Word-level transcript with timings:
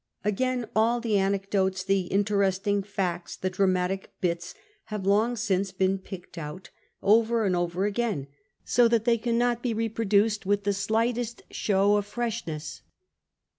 Again, 0.25 0.67
all 0.75 0.99
the 0.99 1.19
anecdotes, 1.19 1.83
the 1.83 2.07
interesting 2.07 2.81
facts, 2.81 3.35
the 3.35 3.51
dramatic 3.51 4.11
bits, 4.19 4.55
have 4.85 5.05
long 5.05 5.35
since 5.35 5.71
been 5.71 5.99
picked 5.99 6.39
out, 6.39 6.71
over 7.03 7.45
and 7.45 7.55
over 7.55 7.85
again, 7.85 8.25
so 8.65 8.87
that 8.87 9.05
they 9.05 9.19
cannot 9.19 9.61
be 9.61 9.75
reproduced 9.75 10.43
with 10.43 10.63
the 10.63 10.73
slightest 10.73 11.43
show 11.51 11.97
of 11.97 12.07
freshness. 12.07 12.81